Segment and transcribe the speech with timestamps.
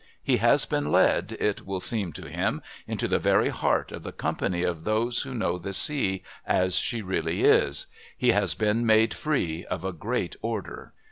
[0.23, 4.11] He has been led, it will seem to him, into the very heart of the
[4.11, 7.85] company of those who know the Sea as she really is,
[8.17, 10.93] he has been made free of a great order.